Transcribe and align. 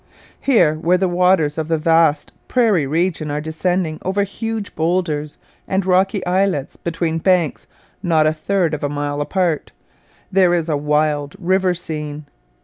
Here, 0.39 0.73
where 0.79 0.97
the 0.97 1.07
waters 1.07 1.59
of 1.59 1.67
the 1.67 1.77
vast 1.77 2.31
prairie 2.47 2.87
region 2.87 3.29
are 3.29 3.39
descending 3.39 3.99
over 4.01 4.23
huge 4.23 4.73
boulders 4.73 5.37
and 5.67 5.85
rocky 5.85 6.25
islets 6.25 6.75
between 6.75 7.19
banks 7.19 7.67
not 8.01 8.25
a 8.25 8.33
third 8.33 8.73
of 8.73 8.81
a 8.83 8.89
mile 8.89 9.21
apart, 9.21 9.71
there 10.31 10.55
is 10.55 10.69
a 10.69 10.75
wild 10.75 11.35
river 11.37 11.75
scene. 11.75 12.25